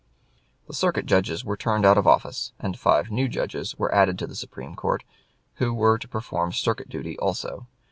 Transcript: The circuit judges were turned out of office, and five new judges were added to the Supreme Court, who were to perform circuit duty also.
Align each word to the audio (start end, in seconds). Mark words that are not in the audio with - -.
The 0.65 0.73
circuit 0.73 1.05
judges 1.05 1.45
were 1.45 1.55
turned 1.55 1.85
out 1.85 1.95
of 1.95 2.07
office, 2.07 2.53
and 2.57 2.75
five 2.79 3.11
new 3.11 3.27
judges 3.27 3.75
were 3.77 3.93
added 3.93 4.17
to 4.17 4.25
the 4.25 4.33
Supreme 4.33 4.75
Court, 4.75 5.03
who 5.57 5.75
were 5.75 5.99
to 5.99 6.07
perform 6.07 6.53
circuit 6.53 6.89
duty 6.89 7.19
also. 7.19 7.67